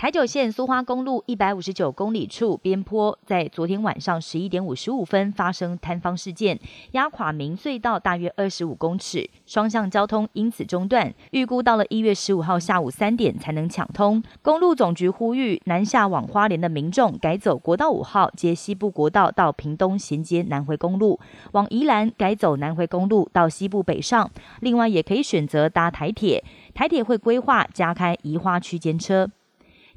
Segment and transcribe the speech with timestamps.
[0.00, 6.58] 台九线苏花公路一百五十九公里处边坡，在昨天晚上十一点五十五分发生坍方事件，
[6.92, 11.12] 压垮明隧道大约二十五公尺，双向交通因此中断。
[11.32, 14.22] 预估到了一月十五号下午三点才能抢通。
[14.40, 21.20] 公路总局呼吁南下往花莲的民众改走国道五号，接西部国道到屏东衔接南回公路，
[21.52, 24.30] 往宜兰改走南回公路到西部北上。
[24.60, 29.28] 另外也可以选择搭台铁，台铁会规划加开宜花区间车。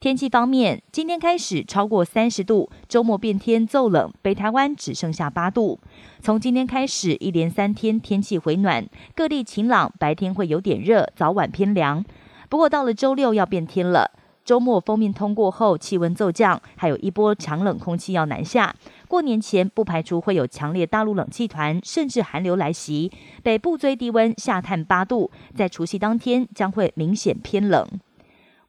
[0.00, 5.78] 天气方面，今天开始超过三十度，周末变天骤冷，北台湾只剩下八度。
[6.22, 12.02] 从今天开始，一连三天天气回暖，各地晴朗，白天会有点热，早晚偏凉。
[12.48, 14.10] 不过到了周六要变天了，
[14.42, 18.74] 周末封面通过后，气温骤降，还有一波强冷空气要南下。
[19.06, 27.86] 过年前不排除会有强烈大陆冷气团，甚至寒流来袭，北部最低温下探八度，在除夕当天将会明显偏冷。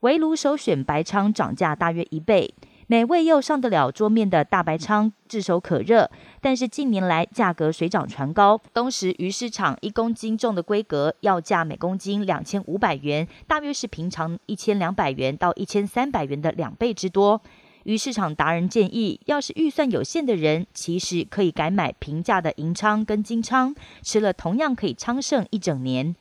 [0.01, 2.51] 围炉首选白鲳涨价大约一倍，
[2.87, 6.09] 美味又上得了桌面的大白鲳炙手可热。
[6.41, 17.39] 但是近年来价格水涨船高，东石鱼市场一公斤重的规格要价每公斤两千五百元，大约是平常一千两百元到一千三百元的两倍之多。
[17.83, 26.15] 鱼市场达人建议，要是预算有限的人，其实可以改买平价的银鲳跟金鲳，吃了同样可以昌盛一整年。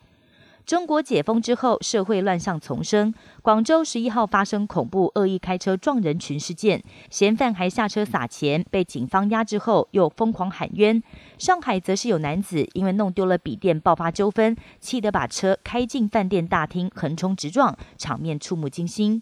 [0.71, 3.13] 中国解封之后，社会乱象丛生。
[3.43, 11.03] 广州十一号发生恐怖恶意开车撞人群事件，嫌犯还下车撒钱，被警方压制后又疯狂喊冤。
[11.39, 19.21] 上海则是有男子因为弄丢了笔电爆发纠纷，气得把车开进饭店大厅横冲直撞，场面触目惊心。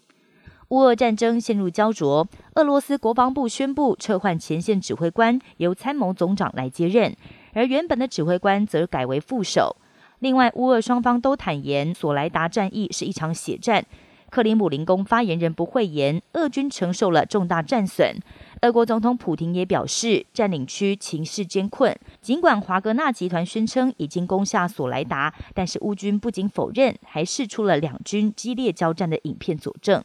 [0.67, 7.15] 乌俄战争陷入焦灼，俄罗斯国防部宣布撤换前线指挥官，由参谋总长来接任，
[7.53, 9.77] 而原本的指挥官则改为副手。
[10.19, 13.85] 另外，乌俄双方都坦言，索莱达战役是一场血战。
[14.29, 18.15] 克里姆林宫发言人不讳言，俄军承受了重大战损。
[18.61, 21.97] 俄国总统普廷也表示，占领区情势艰困。
[22.21, 30.03] 尽管华格纳集团宣称已经攻下索莱达，但是乌军不仅否认，还释出了两军激烈交战的影片佐证。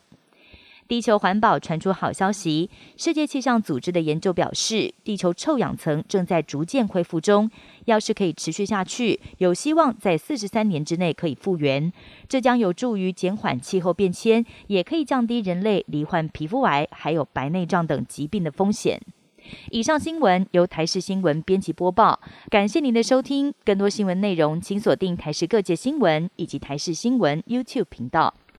[0.87, 7.51] 地球环保传出好消息，世界气象组织的研究表示，地球臭氧层正在逐渐恢复中。
[7.87, 11.91] 要是可以持续下去，有希望在四十三年之内可以复原。
[12.29, 19.01] 这将有助于减缓气候变迁，也可以降低人类罹患皮肤癌还有白内障等疾病的风险。
[19.71, 22.21] 以上新闻由台视新闻编辑播报，
[22.51, 23.53] 感谢您的收听。
[23.65, 28.35] 更多新闻内容，请锁定台视各界新闻以及台视新闻 YouTube 频道。